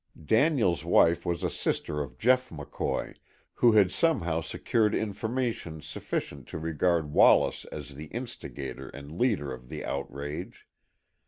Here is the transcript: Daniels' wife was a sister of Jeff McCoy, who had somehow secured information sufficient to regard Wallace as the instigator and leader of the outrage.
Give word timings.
Daniels' 0.25 0.83
wife 0.83 1.27
was 1.27 1.43
a 1.43 1.49
sister 1.51 2.01
of 2.01 2.17
Jeff 2.17 2.49
McCoy, 2.49 3.15
who 3.53 3.73
had 3.73 3.91
somehow 3.91 4.41
secured 4.41 4.95
information 4.95 5.79
sufficient 5.79 6.47
to 6.47 6.57
regard 6.57 7.11
Wallace 7.13 7.65
as 7.65 7.93
the 7.93 8.05
instigator 8.07 8.89
and 8.95 9.15
leader 9.19 9.53
of 9.53 9.69
the 9.69 9.85
outrage. 9.85 10.65